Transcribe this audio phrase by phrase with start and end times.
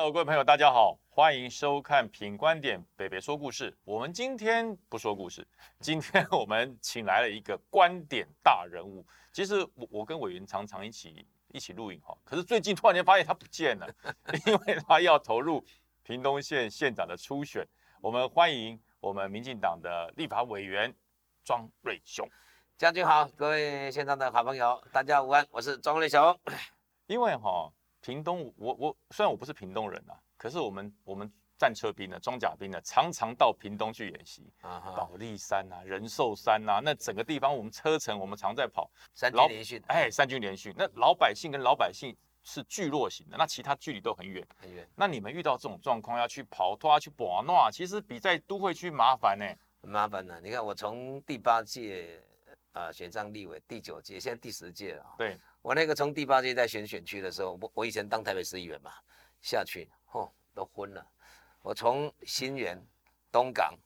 [0.00, 3.70] Hello，各位朋友，大家好，欢迎收看《品观点北北说故事》。
[3.84, 5.46] 我们今天不说故事，
[5.78, 9.04] 今天我们请来了一个观点大人物。
[9.30, 13.86] 其实我我跟委员常常一起一起录影哈，可是最近突然间发现他不见了，
[14.46, 15.62] 因为他要投入
[16.02, 17.62] 屏东县县长的初选。
[18.00, 20.90] 我们欢迎我们民进党的立法委员
[21.44, 22.26] 庄瑞雄
[22.78, 26.40] 将军好，各位现场的好朋友，大家午安，我是庄瑞雄。
[27.06, 27.70] 因为哈。
[28.00, 49.44] 屏东，我我虽然我不是屏东人啊，可是我们我们战车兵的装甲兵呢常常到屏东去演习，啊，宝利山啊，仁寿山啊，那整个地方我们车程我们常在跑，三军连续，哎，三军连续，那老百姓跟老百姓是聚落型的，那其他距离都很远很远，那你们遇到这种状况要去跑脱去保诺，其实比在都会区麻烦呢，
[49.82, 50.40] 很麻烦的。
[50.40, 52.22] 你看我从第八届
[52.72, 55.38] 啊选上立委，第九届，现在第十届了，对。
[55.62, 58.92] 我那个从第八届在选选区的时候，我我以前当台北市议员嘛，
[59.42, 61.06] 下去，嚯，都昏了。
[61.60, 62.82] 我从新园、
[63.30, 63.78] 东港，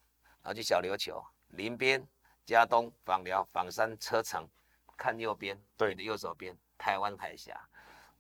[0.43, 2.07] 然后去小琉球、林边、
[2.47, 4.49] 嘉东、访寮、访山车城，
[4.97, 7.61] 看右边，对的右手边，台湾海峡，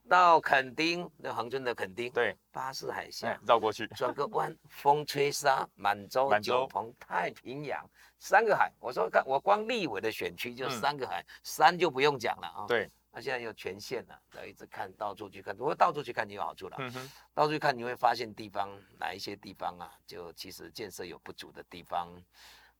[0.08, 8.72] 到垦丁，那恒春的垦丁，对，巴士海峡，绕过去，转个弯，风吹沙，满洲、九鹏、太平洋，三个海。
[8.80, 12.66] 我说看，我光立委的选区就三个海，山就不用讲了啊。
[12.66, 12.90] 对。
[13.14, 15.56] 那现在有权限了，要一直看到处去看。
[15.56, 16.76] 如果到处去看，就有好处了。
[16.80, 22.20] 嗯哼，到处去看，你会发现地方哪一些地方啊，就其实建设有不足的地方。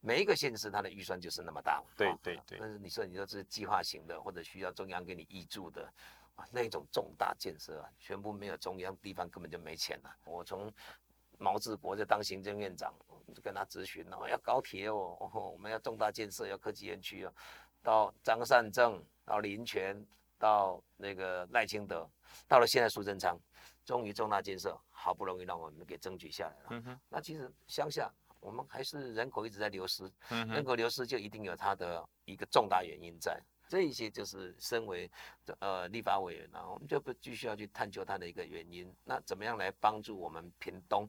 [0.01, 1.81] 每一个县市它的预算就是那么大。
[1.97, 2.59] 对对对。
[2.59, 5.89] 但是你说你说是计划型的，或者需要中央给你挹注的，
[6.35, 10.11] 啊，那种重大建设啊，全部没有中央，地方根本就没钱了。
[10.25, 10.69] 我从
[11.39, 12.93] 毛志国在当行政院长，
[13.33, 17.33] 就跟他咨询哦，要高铁哦，我们要重大建设，要科技园区哦，
[17.85, 20.05] 到张善政，到林权。
[20.39, 22.09] 到那个赖清德，
[22.49, 23.39] 到了现在苏贞昌，
[23.85, 26.67] 终于重大建设好不容易让我们给争取下来了。
[26.71, 33.41] 嗯哼，那其实乡下我们还是人口一直在流失，人口流失就一定有它的一个重大原因在。
[33.69, 35.11] 这一些就是身为
[35.61, 38.95] 呃立法委员呢，我们就不继续要去探究它的一个原因。
[39.05, 41.09] 那怎么样来帮助我们屏东，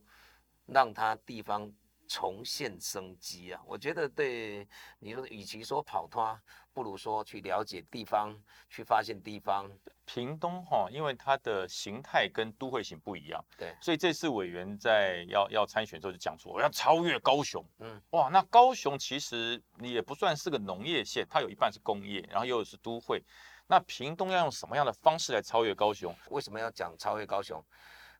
[0.65, 1.71] 让它地方？
[2.07, 3.59] 重现生机啊！
[3.65, 4.67] 我觉得对
[4.99, 6.39] 你说，与其说跑脱，
[6.75, 8.37] 不如说去了解地方，
[8.69, 9.71] 去发现地方。
[10.07, 17.65] 屏东哈，因为它的形态跟都会型不一样，对，所以这次委员在要要参选的时候就讲说，我要超越高雄。
[17.79, 23.23] 嗯，哇，那高雄其实也不算是个农业县，它有一半是工业，然后又是都会。
[23.65, 26.15] 那屏东要用什么样的方式来超越高雄？
[26.29, 27.59] 为什么要讲超越高雄？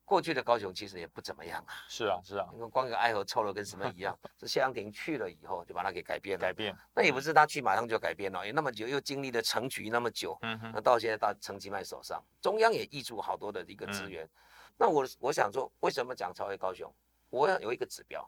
[0.06, 14.30] 过去的高雄其实也不怎么样啊，是啊是啊，因为光一个爱河臭了跟什么一样， 是谢长廷去了以后就把它给改变了，改变，那也不是他去马上就改变了，也那么久又经历了城局那么久，嗯哼，那到现在到陈其迈手上，中央也挹注好多的一个资源，
[14.78, 16.94] 那我我想说，为什么讲超越高雄？
[17.32, 18.24] 我要有一个指标，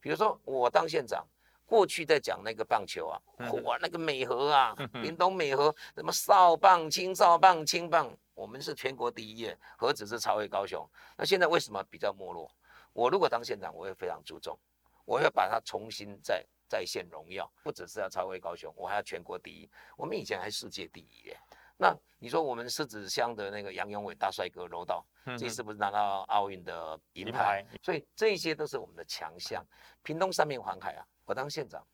[0.00, 1.22] 比如说我当县长，
[1.66, 3.20] 过去在讲那个棒球啊，
[3.62, 8.10] 哇，那个美和啊，屏东美和什么少棒、青少棒、青棒。
[8.40, 10.88] 我们是全国第一耶，何止是超越高雄？
[11.14, 12.50] 那现在为什么比较没落？
[12.94, 14.58] 我如果当县长，我会非常注重，
[15.04, 19.68] 我要把它重新再再现荣耀，不只是要超越高雄，我还要全国第一。
[19.94, 21.38] 我们以前还世界第一耶。
[21.76, 25.04] 那你说我们狮子乡的那个杨永伟大帅哥柔道，
[25.38, 27.62] 这次不是拿到奥运的银牌？
[27.82, 29.62] 所以这些都是我们的强项。
[30.02, 31.86] 屏东三面环海啊，我当县长，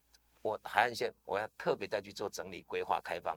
[0.42, 3.36] 我海岸线我要特别再去做整理、规划、开放。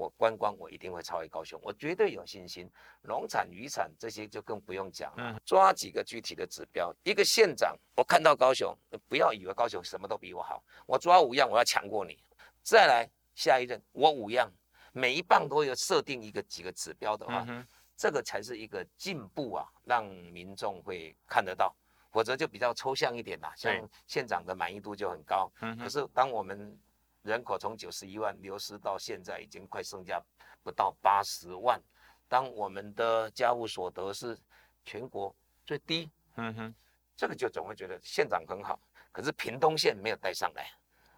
[0.00, 2.66] 我观光，我一定会超越高雄，我绝对有信心。
[3.02, 5.38] 农产、渔产这些就更不用讲了。
[5.44, 8.74] 抓几个具体的指标，一个县长，我看到高雄，
[9.06, 12.18] 不要以为高雄什么都比我好，我抓五样，我要强过你。
[12.62, 14.50] 再来下一任，我五样，
[14.92, 17.46] 每一棒都有设定一个几个指标的话，
[17.94, 21.76] 这个才是一个进步啊，让民众会看得到。
[22.12, 23.72] 否则就比较抽象一点啦，像
[24.08, 26.76] 县长的满意度就很高，可是当我们
[27.22, 30.22] 人口从九十一万流失到现在已经快剩下
[30.62, 31.80] 不到八十万。
[32.28, 34.38] 当我们的家务所得是
[34.84, 35.34] 全国
[35.66, 36.74] 最低，嗯哼，
[37.16, 38.80] 这个就总会觉得县长很好，
[39.12, 40.70] 可是屏东县没有带上来。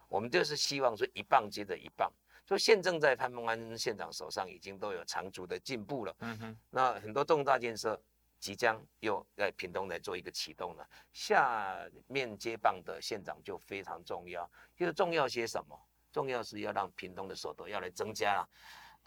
[0.08, 2.12] 我们就是希望说一棒接着一棒，
[2.44, 6.16] 所以县政在潘孟安县长手上已经都有长足的进步了。
[6.19, 7.98] 嗯哼，那很多重大建设
[8.38, 10.87] 即将又在屏东来做一个启动了。
[11.12, 11.78] 下
[12.08, 15.78] 面接棒的县长就非常重要，就是重要些什么？
[16.12, 18.49] 重要是要让屏东的所得要来增加啊，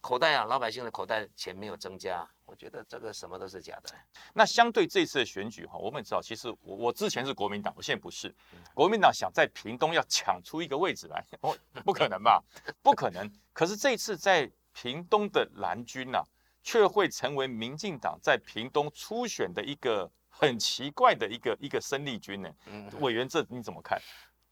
[0.02, 3.90] 口袋啊，老百姓的口袋钱没有增加，我觉得这个什么都是假的。
[4.34, 8.36] 那相对这次的选举哈，我们也知道，其实我我之前是国民党，我现在不是。
[8.74, 12.44] 国民党想在屏东要抢出一个位置来，哦，不可能吧？
[12.82, 13.32] 不可能。
[13.54, 16.22] 可是这次在屏东的蓝军呐，
[16.62, 22.50] 却会成为民进党在屏东初选的一个很奇怪的一个一个生力军呢。
[22.66, 24.00] 嗯，委员这你怎么看？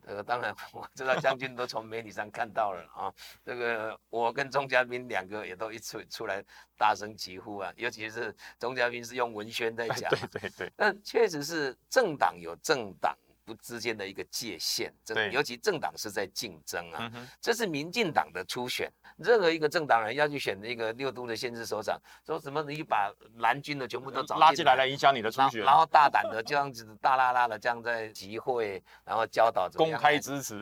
[0.06, 3.14] 这个当然 我知道将军都从媒体上看到了啊。
[3.44, 6.44] 这个我跟钟嘉宾两个也都一出出来
[6.78, 10.10] 大声疾呼啊，尤其是钟嘉宾是用文宣在讲。
[10.10, 10.72] 对对对。
[10.78, 13.18] 那确实是政党有政党。
[13.45, 17.12] 不之间的一个界限，这尤其政党是在竞争啊，
[17.42, 30.62] 这是民进党的初选，任何一个政党人要去选那个六都的县市首长，说什么你把蓝军的全部都找拉进来来影响你的初选，然后大胆的这样子大拉拉的这样在集会，然后教导公开支持，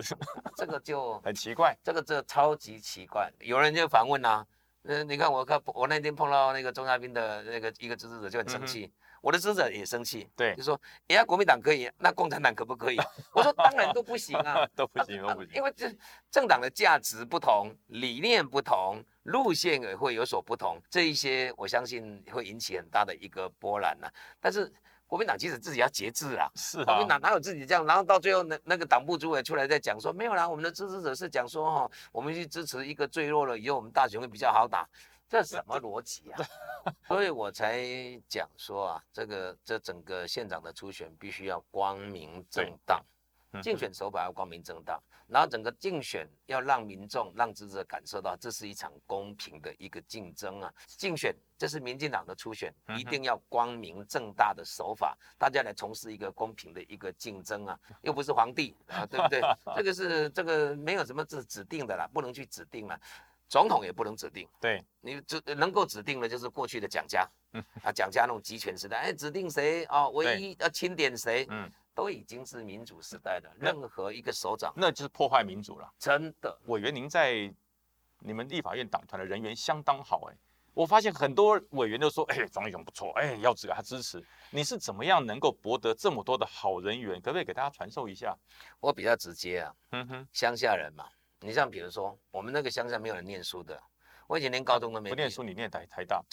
[0.57, 4.45] 这个就 很奇怪，这个这超级奇怪，有人就反问啊，
[4.83, 8.91] 嗯，你看我看我那天碰到那个钟嘉宾的那个一个支持者就很生气。
[9.21, 12.97] 我的支持者也生气，对，就说，哎呀，国民党可以，那共产党可不可以？
[13.33, 15.87] 我说，当然都不行啊， 都不行，都不行，因为这
[16.31, 24.09] 政党的价值不同，理念不同，路线也会有所不同，这一些我相信会引起很大的一个波澜呐。
[24.39, 24.71] 但是
[25.05, 27.85] 国民党其实自己要节制啊，是，国民党哪有自己这样？
[27.85, 34.87] 然后到最后那那个党部主委出来在讲说，没有啦，我们的支持者是讲说哈，我们去支持一个最弱了以后，我们大选会比较好打。
[35.31, 36.43] 这什么逻辑啊？
[37.07, 37.81] 所以我才
[38.27, 43.01] 讲说啊，这个这整个县长的初选必须要光明正大，
[43.63, 50.73] 竞选手法要光明正大，然后整个竞选要让民众、让支持者感受到这是一场公平的一个竞争啊。
[50.85, 59.39] 竞选这是民进党的初选，一定要光明正大的手法，大家来从事一个公平的一个竞争啊，又不是皇帝啊，对不对？
[59.77, 62.99] 这个是这个没有什么指指定的啦，不能去指定了。
[63.51, 67.29] 总统也不能指定，对你指能够指定的，就是过去的蒋家，
[67.83, 75.93] 啊，蒋家那种集权时代，哎，指定谁啊，唯一要钦点谁，嗯，都已经是民主时代的，任何一个首长，那就是破坏民主了。
[75.99, 77.53] 真的，委员，您在
[78.19, 80.37] 你们立法院党团的人员相当好，哎，
[80.73, 84.25] 我发现很多委员都说，哎，庄义雄不错，哎，要给他支持。
[84.49, 87.19] 你是怎么样能够博得这么多的好人缘？
[87.19, 88.33] 可不可以给大家传授一下？
[88.79, 91.05] 我比较直接啊，嗯哼，乡下人嘛。
[91.41, 93.81] 你像比如说，我们那个乡下没有人念书的，
[94.27, 96.23] 我以前连高中都没不念书，你念台台大，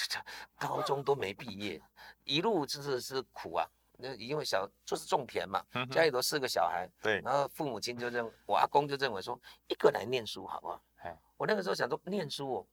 [0.58, 1.80] 高中都没毕业，
[2.24, 3.66] 一路就是是苦啊。
[4.00, 10.80] 那因为小就是种田嘛，家里头四个小孩，对，然后父母亲就认，我阿公就认为说，一个来念书好不好？
[10.98, 12.66] 哎，我那个时候想说，念书哦，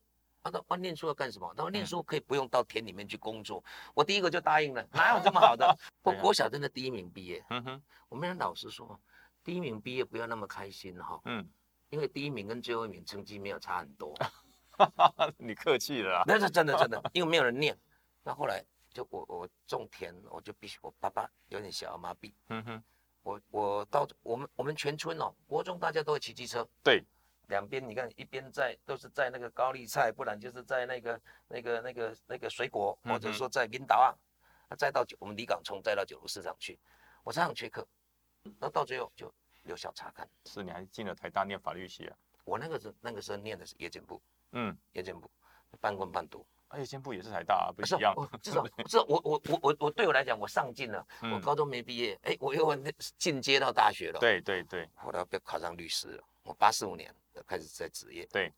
[0.43, 1.51] 他说啊，念书要干什么？
[1.55, 3.63] 他说念书可以不用到田里面去工作，
[3.95, 5.75] 我第一个就答应了，哪有这么好的？
[6.03, 8.99] 我国小真的第一名毕业，嗯哼，我们老师说，
[9.43, 11.49] 第一名毕业不要那么开心哈，嗯。
[11.89, 14.13] 因为第一名跟最后一名成绩没有差很多，
[15.37, 16.23] 你客气了。
[16.25, 17.77] 那是真的真的，因为没有人念。
[18.23, 22.33] 那后来就我我种田，我就必须我爸爸有点小儿麻痹。
[22.49, 22.83] 嗯哼，
[23.21, 26.67] 我我到我们我们全村哦，国中大家都会骑机车。
[26.83, 27.03] 对，
[27.47, 36.79] 两边你看一边在都是在那个高丽菜，不然就是在那个那个那个那个水果，或者说在领导啊，再到我们离港冲，再到九如市场去。
[37.23, 37.87] 我常常缺课，
[38.59, 39.31] 那到最后就。
[39.65, 42.15] 留校查看，是你还进了台大念法律系啊？
[42.43, 44.21] 我那个时那个时候念的是夜间部，
[44.51, 45.29] 嗯，夜间部
[45.81, 46.45] 半工半读，
[46.77, 48.13] 夜间部也是台大，啊不是一样。
[48.41, 51.05] 至少， 至少我我我我我对我来讲，我上进了。
[51.33, 52.75] 我高中没毕业，哎，我又
[53.17, 54.19] 进阶到大学了。
[54.19, 56.23] 对对对，后来被考上律师了。
[56.43, 57.13] 我八四五年
[57.47, 58.53] 开始在职业，对，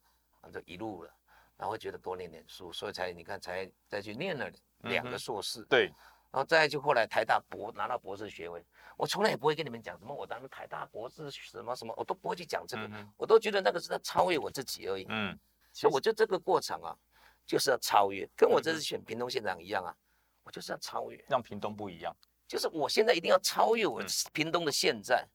[0.51, 1.13] 就一路了，
[1.55, 5.89] 然后觉得多念点书，所以才你看才再去念了两个硕士，对，
[6.31, 8.63] 然后再就后来台大博拿到博士学位。
[8.97, 15.05] 我从来也不会跟你们讲什么，我当台大博士什么什么，我都不会去讲这个，我都觉得那个是在超越我自己而已。
[15.09, 15.37] 嗯，
[15.71, 16.97] 所以我觉得这个过程啊，
[17.45, 19.95] 就是要超越，跟我这次选屏东县长一样啊，
[20.43, 22.15] 我就是要超越，让屏东不一样。
[22.47, 24.01] 就是我现在一定要超越我
[24.33, 25.27] 屏东的现在，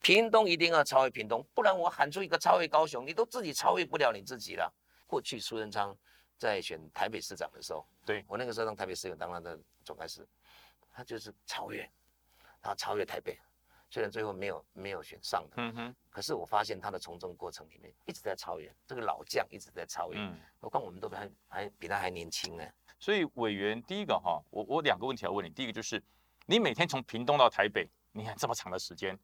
[0.00, 4.72] 屏东一定要超越屏东，不然我喊出一个超越高雄，你都自己超越不了你自己了。
[5.06, 5.96] 过去苏贞昌
[6.44, 10.28] 在选台北市长的时候，对我那个时候让台北市长当他的总干事，
[10.92, 11.90] 他就是超越。
[12.60, 13.38] 他超越台北，
[13.90, 22.64] 虽然最后没有没有选上的，嗯哼，可是我发现他的从政过程里面一直在超越，这个老将一直在超越，嗯，何况我们都还还比他还年轻呢。
[22.98, 26.02] 所以委员第一个哈，我我两个问题要问你，第一个就是
[26.46, 29.18] 你每天从屏东到台北，你看这么长的时间。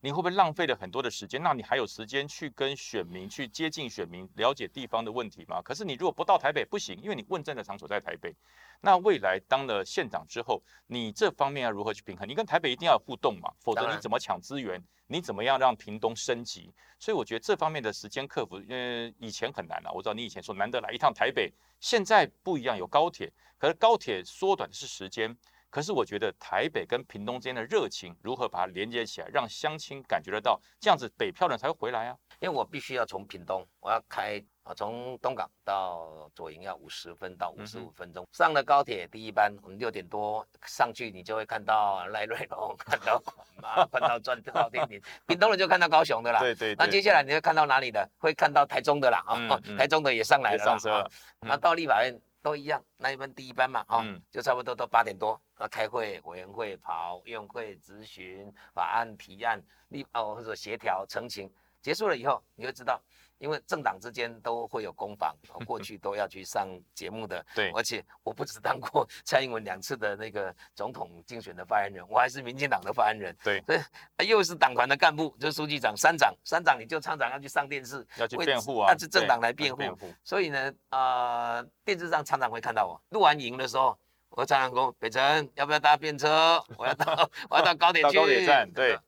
[0.00, 1.42] 你会不会浪费了很多的时间？
[1.42, 5.60] 那你还有时间去跟选民去接近选民，了解地方的问题吗？
[5.62, 8.34] 可是你如果不到台北不行，因为你问政的场所在台北。
[8.80, 12.28] 那未来当了县长之后，你这方面要如何去平衡？
[12.28, 14.82] 你跟台北一定要互动嘛，否则你怎么抢资源？
[15.08, 16.72] 你怎么样让屏东升级？
[16.98, 19.90] 所以我觉得这方面的时间克服，呃，以前很难啊。
[19.92, 25.36] 我知道你以前说难得来一趟台北，现在不一样，有高铁，可是高铁缩短的是时间。
[25.70, 32.16] 可是我觉得台北跟屏东之间的热情如何把它连接起来，让乡亲感觉得到，这样子北漂人才会回来啊。
[32.40, 38.26] 因为我必须要从屏东，我要开啊，从东港到左营要五十分到五十五分钟。
[38.32, 43.22] 上了高铁第一班，我们六点多上去，你就会看到赖瑞龙，看到
[43.62, 45.00] 啊， 看到转到天庭。
[45.26, 46.40] 屏东人就看到高雄的啦。
[46.40, 46.74] 对对。
[46.74, 48.06] 那接下来你会看到哪里的？
[48.18, 50.58] 会看到台中的啦啊，台中的也上来了。
[50.58, 51.10] 上车了。
[51.40, 61.50] 那到立法院都一样，那一班第一班嘛啊，就差不多到八点多啊，开会、委员会跑、用会、咨询、法案提案、立哦或者协调、澄清。
[61.82, 63.00] 结束了以后，你会知道，
[63.38, 65.32] 因为政党之间都会有攻防，
[65.64, 67.46] 过去都要去上节目的。
[67.54, 73.36] 对，而且我不止当过 蔡英文两次的那个总统竞选的发言人，我还是民进党的发言人。
[73.44, 79.80] 对，所以又是党团的干部，就是书记长、三长、三长，你就常常要去上电视，要去辩护啊，那是政党来辩护。
[80.24, 83.96] 所以呢，呃，电视上常常会看到我录完营的时候，
[84.36, 86.62] 我常常说：“北辰，要不要搭便车？
[86.76, 88.98] 我要到，我要到高铁去。”高铁站，对，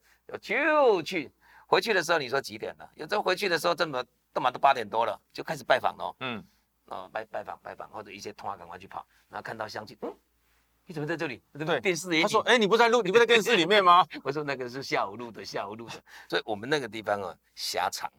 [0.41, 1.31] 就去。
[1.67, 2.91] 回去的时候你说几点了？
[2.95, 6.17] 有时候回去的时候这么干嘛都八点多了，就开始拜访喽。
[6.21, 6.43] 嗯，
[6.87, 10.11] 哦拜拜访拜访，或者一些通话赶快去跑，然后看到相亲，嗯，
[10.87, 11.43] 你怎么在这里？
[11.53, 12.23] 对，电视里。
[12.23, 14.03] 他说，哎，你不在录，你不在 电视里面吗？
[14.25, 16.03] 我说那个是下午录的，下午录的。
[16.27, 18.11] 所以我们那个地方啊，狭长，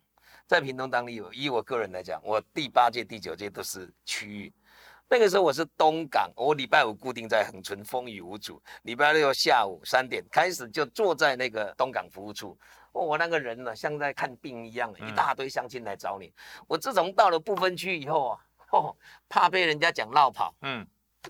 [0.46, 4.54] 在屏东当地，以我个人来讲，我第八届、第九届都是区域。
[5.12, 8.62] 那个时候我是东港，我礼拜五固定在恒春，风雨无阻。
[8.84, 12.56] 礼拜六下午三点开始就坐在那个东港服务处。
[12.92, 16.32] 哦，我那个人呢，像在看病一样，一大堆乡亲来找你。
[16.68, 18.39] 我自从到了不分区以后啊，
[18.72, 18.96] 哦，
[19.28, 20.86] 怕被人家讲绕跑，嗯，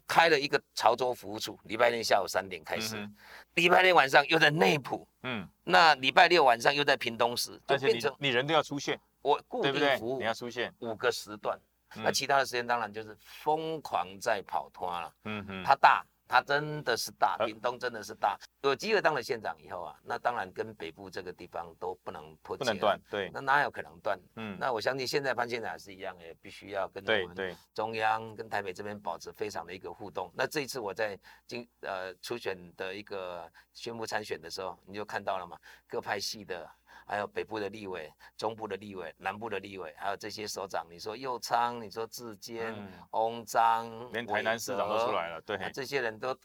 [0.05, 3.09] 开了一个潮州服务处，礼拜天下午三点开始，
[3.53, 11.57] 礼拜天晚上又在内埔，嗯，那礼拜六晚上又在屏东市，就变成你人都要出现，我固定服务你要出现五个时段，
[11.95, 16.05] 那其他的时间当然就是疯狂在跑脱了，嗯哼，它大。
[16.31, 18.37] 它真的是大，屏东真的是大。
[18.61, 23.31] 有机会当了县长以后啊，那当然跟北部这个地方都不能脱节，不能断，对。
[23.33, 24.15] 那哪有可能断？
[24.35, 30.31] 嗯，那我相信现在潘县长也是一样，也必须要跟我们中央跟台北这边保持非常的一个互动。
[30.35, 36.69] 那这一次我在今呃初选的一个宣布参选的时候，你就看到了嘛，各派系的。
[37.09, 42.71] 还有北部的立委、中部的立委、南部的立委，还有这些首长，你说右昌，你说志坚、
[43.09, 46.37] 翁章，连台南市长都出来了，对，这些人都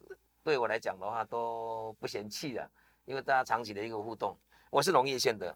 [0.43, 2.71] 对我来讲的话都不嫌弃的，
[3.05, 4.35] 因为大家长期的一个互动。
[4.71, 5.55] 我是农业县的，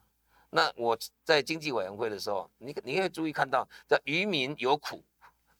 [0.50, 5.02] 那我在经济委员会的时候，你你会注意看到，这渔民有苦。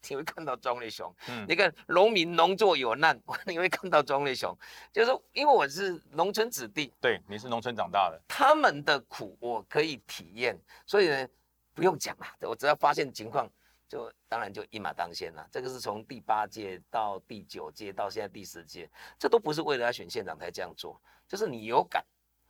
[0.11, 4.57] 你会看到庄瑞雄，嗯，你看农民农作有难， 你会看到庄瑞雄，
[4.91, 11.29] 就是因为我是农村子弟，对，你是农村长大的，他们的苦我可以体验，所以呢，
[11.75, 13.47] 不用讲了，我只要发现情况，
[13.87, 15.47] 就当然就一马当先了。
[15.53, 18.89] 这个是从第八届到第九届到现在第十届，
[19.19, 22.03] 这都不是为了要选县长才这样做，就是你有感，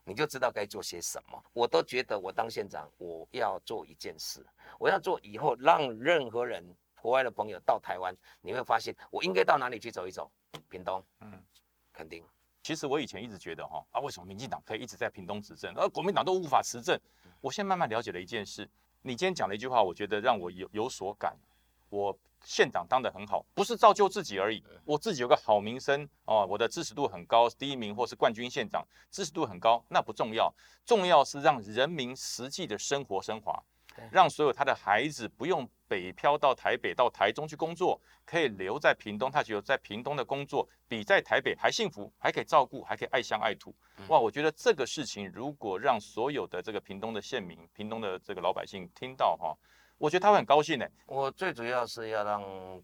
[0.05, 1.43] 你就知道该做些什么。
[1.53, 4.47] 我都觉得我当县长，我要做一件事，
[4.79, 6.65] 我要做以后让任何人。
[7.00, 10.31] 国外的朋友到台湾，你会发现我应该到哪里去走一走？
[10.69, 11.43] 屏东，嗯，
[11.93, 12.25] 肯定。
[12.62, 16.99] 其实我以前一直觉得哈啊，为什么民进党可以一直在屏东执政，而国民党都无法执政？
[17.40, 18.69] 我现在慢慢了解了一件事。
[19.02, 21.37] 你今天讲了一句话，我觉得让我有有所感。
[21.88, 22.14] 我
[22.45, 30.52] 县长当得很好，不是造就自己而已，我自己有个好名声哦，我的支持度很高，第一名或是冠军县长，支持度很高，那不重要，
[30.85, 33.62] 重要是让人民实际的生活升华。
[34.11, 39.31] 让所有他的孩子不用北漂到台北、到台中去工作，可以留在屏东。
[39.31, 43.75] 他觉得在屏东的工作比在台北还幸福，还可以照顾，还可以爱乡爱土。
[44.09, 49.57] 哇，我觉得这个事情如果让所有的这个屏东的县民、屏东的这个老百姓听到哈，
[49.97, 50.87] 我觉得他会很高兴呢。
[51.07, 52.43] 我最主要是要让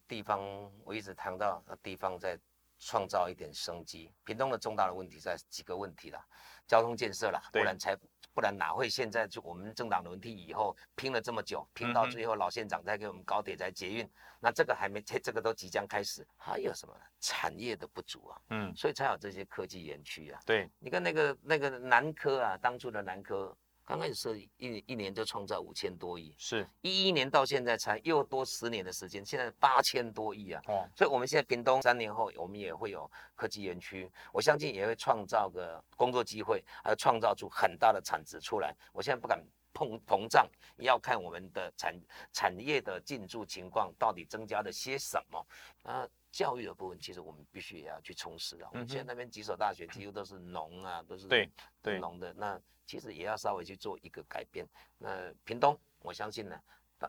[0.09, 0.40] 地方，
[0.85, 2.38] 我一直谈到地方在
[2.78, 4.12] 创造一点生机。
[4.25, 6.25] 屏东的重大的问题在几个问题啦，
[6.66, 7.97] 交通建设啦，不然才。
[8.35, 14.11] 不然哪会现在就我们政党轮替以后拼了这么久，拼到最后老县长在给我们高铁在捷运，
[14.41, 18.41] 那这个还没这这个都即将开始，还有什么产业的不足啊？
[18.50, 20.41] 嗯，所以才有这些科技园区啊。
[20.45, 23.57] 对，你看那个那个南科啊，当初的南科。
[23.87, 30.62] 刚开始设立一一年就创造五千多亿，是一一年到现在才又多十年的时间，现在八千多亿啊！
[30.67, 38.75] 哦，所以我们现在屏东三年后，我们也会有科技园区，我相信也会创造个工作机会，还有创造出很大的产值出来。
[38.93, 39.38] 我现在不敢
[39.75, 41.95] 膨膨胀，要看我们的产
[42.33, 45.47] 产业的进驻情况到底增加了些什么。
[45.83, 48.71] 啊，教育的部分其实我们必须也要去充实啊。
[48.73, 51.50] 我们现在那边几所大学几乎都是农啊，都是对
[51.83, 52.59] 对农的那。
[52.87, 54.69] 其实也要稍微去做一个改变。
[54.99, 56.61] 那屏东，我相信呢，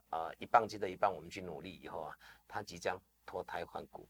[0.10, 2.18] 呃，一棒接着一棒，我们去努力以后啊，
[2.48, 4.08] 它即将脱胎换骨。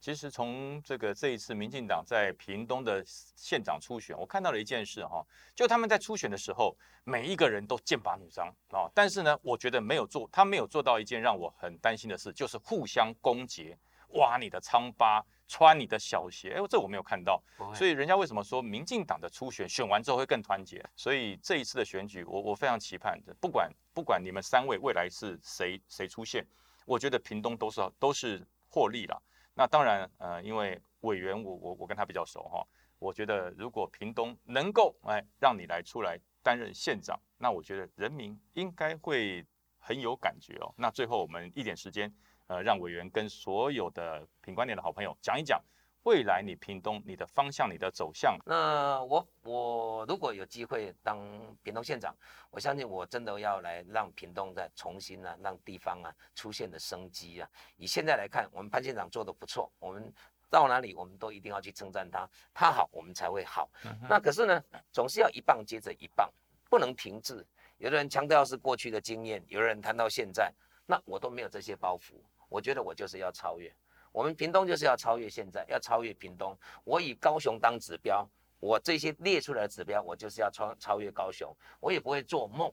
[0.00, 5.24] 其实从这个这一次民进党在屏东的县长初选，我看到了一件事哈，
[5.54, 13.76] 就他们在初选的时候，每一个人都剑拔弩张啊，但是呢，我觉得没有做，他没有做到一件让我很担心的事，就是互相攻讦，
[14.10, 17.42] 挖你的疮疤，穿你的小鞋，哎，这我没有看到，
[17.74, 20.84] 所以人家为什么说民进党的初选选完之后会更团结？
[20.94, 26.46] 所以这一次的选举，我我非常期盼的，不管不管你们三位未来是谁谁出现，
[26.84, 29.20] 我觉得屏东都是都是获利了。
[29.58, 32.62] 那当然，呃，因为委员我我我跟他比较熟哈，
[32.98, 39.42] 我觉得如果屏东能够哎让你来出来担任县长，那我觉得人民应该会
[39.78, 40.70] 很有感觉哦。
[40.76, 42.14] 那最后我们一点时间，
[42.48, 45.58] 呃，让委员跟所有的品观点的好朋友讲一讲。
[46.06, 51.18] 未来你屏东你的方向你的走向，那我我如果有机会当
[51.64, 52.14] 屏东县长，
[52.48, 57.50] 我相信我真的要来让屏东再重新呢，让地方啊出现的生机啊。
[57.76, 60.12] 以现在来看，我们潘县长做的不错，我们
[60.48, 63.68] 到哪里我们都一定要去称赞他，他好我们才会好。
[64.08, 66.32] 那可是呢，总是要一棒接着一棒，
[66.70, 67.44] 不能停滞。
[67.78, 70.54] 有的人强调是过去的经验，有的人谈到现在，
[70.86, 72.12] 那我都没有这些包袱，
[72.48, 73.74] 我觉得我就是要超越。
[74.16, 76.56] 我们屏东就是要超越现在，要超越屏东。
[76.84, 78.26] 我以高雄当指标，
[78.58, 81.54] 我这些列出来的指标，我就是要超超越高雄。
[81.80, 82.72] 我也不会做梦，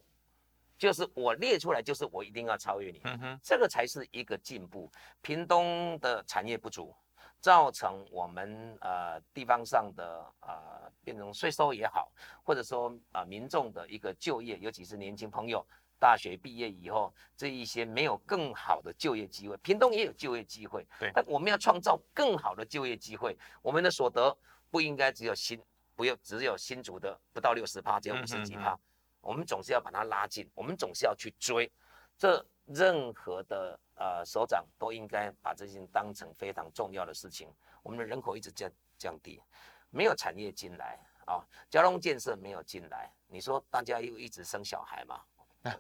[0.77, 3.01] 就是我列出来，就是我一定要超越你。
[3.03, 4.89] 嗯哼，这个才是一个进步。
[5.21, 6.95] 屏东的产业不足，
[7.41, 12.09] 造成我们呃地方上的呃变成税收也好，
[12.41, 15.67] 或者说啊民众的一个就业，尤其是年轻朋友。
[16.03, 20.85] 大学毕业以后，这一些没有更好的就业机会，屏东也有就业机会。
[20.99, 24.37] 对，但我们要创造更好的就业机会，我们的所得
[24.69, 25.57] 不应该只有新，
[25.95, 28.77] 不要只有新竹的不到六十趴，只有五十几趴。
[29.21, 31.71] 我们总是要把它拉近，我们总是要去追。
[32.17, 37.47] 这任何的呃首长都应该把这些当成非常重要的事情。
[37.81, 39.41] 我们的人口一直降降低，
[39.89, 45.21] 没有产业进来啊，交通建设没有进来，你说大家又一直生小孩吗？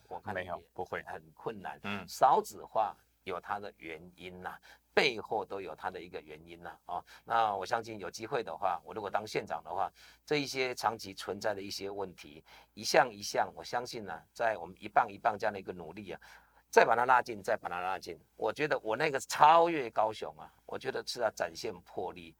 [0.07, 1.79] 我看没有，不会很困难。
[1.83, 4.57] 嗯，少子化有它的原因呐，
[4.93, 6.77] 背后都有它的一个原因呐。
[6.85, 9.91] 哦，那我相信有机会的话，我如果当县长的话，
[10.25, 12.43] 这一些长期存在的一些问题，
[12.73, 16.21] 一项一项，我相信呢，在我们一棒一棒这样的一个努力啊，
[16.69, 22.35] 再把它拉近，再把它拉近，我觉得我那个超越高雄啊，我觉得是要展现魄力，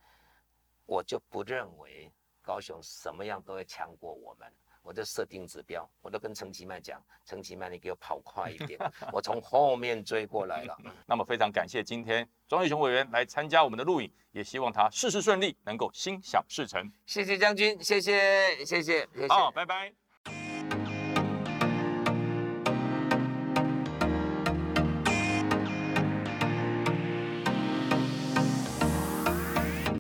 [0.86, 4.52] 我就不认为高雄什么样都会强过我们。
[4.84, 8.80] 我就设定指标，我都跟陈其迈讲，陈其迈，你给我跑快一点，
[9.12, 10.78] 我从后面追过来了。
[11.08, 16.92] 那么非常感谢今天庄玉雄委员来参加我们的录影，也希望他事事顺利，能够心想事成。
[17.06, 19.28] 谢谢将军，谢谢谢谢谢谢。
[19.30, 20.03] 好，拜拜。